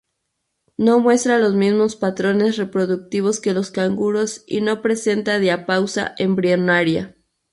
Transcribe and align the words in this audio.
No 0.77 0.99
muestra 0.99 1.37
los 1.37 1.53
mismos 1.53 1.95
patrones 1.95 2.57
reproductivos 2.57 3.39
que 3.39 3.53
los 3.53 3.69
canguros, 3.69 4.43
y 4.47 4.61
no 4.61 4.81
presenta 4.81 5.37
diapausa 5.37 6.15
embrionaria. 6.17 7.15